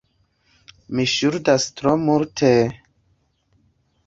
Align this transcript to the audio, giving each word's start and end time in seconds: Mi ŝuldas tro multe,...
Mi 0.99 1.05
ŝuldas 1.11 1.67
tro 1.81 1.93
multe,... 2.07 2.51